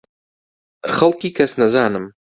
خەڵکی 0.95 1.29
کەسنەزانم. 1.37 2.05